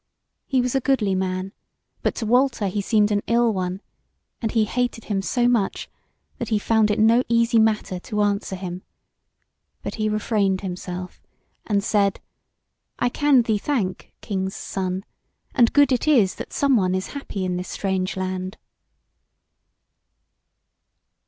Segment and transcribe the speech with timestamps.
[0.47, 1.51] He was a goodly man,
[2.01, 3.81] but to Walter he seemed an ill one;
[4.41, 5.87] and he hated him so much,
[6.39, 8.81] that he found it no easy matter to answer him;
[9.83, 11.21] but he refrained himself,
[11.67, 12.19] and said:
[12.97, 15.05] "I can thee thank, King's Son;
[15.53, 18.57] and good it is that someone is happy in this strange land."